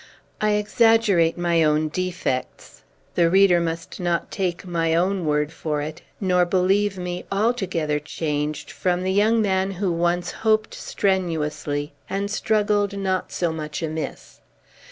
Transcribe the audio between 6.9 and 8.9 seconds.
me altogether changed